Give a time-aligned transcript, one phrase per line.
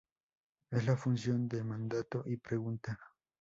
[0.71, 2.99] Es la función de mandato y pregunta.